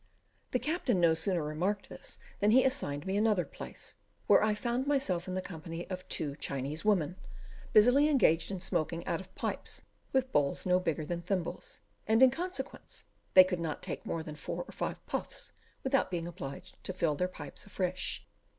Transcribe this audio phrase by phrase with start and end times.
[0.49, 4.87] The captain no sooner remarked this than he assigned me another place, where I found
[4.87, 7.17] myself in the company of two Chinese women,
[7.71, 12.31] busily engaged in smoking out of pipes with bowls no bigger than thimbles, and in
[12.31, 13.03] consequence
[13.35, 15.51] they could not take more than four or five puffs
[15.83, 18.25] without being obliged to fill their pipes afresh.